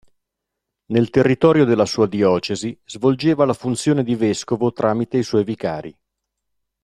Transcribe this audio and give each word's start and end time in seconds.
Nel 0.85 1.11
territorio 1.11 1.63
della 1.63 1.85
sua 1.85 2.07
diocesi 2.07 2.75
svolgeva 2.85 3.45
la 3.45 3.53
funzione 3.53 4.03
di 4.03 4.15
vescovo 4.15 4.73
tramite 4.73 5.21
suoi 5.21 5.43
vicari. 5.43 5.95